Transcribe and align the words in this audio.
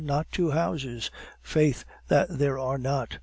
Not 0.03 0.31
two 0.31 0.49
houses. 0.49 1.11
Faith, 1.43 1.85
that 2.07 2.25
there 2.39 2.57
are 2.57 2.79
not. 2.79 3.19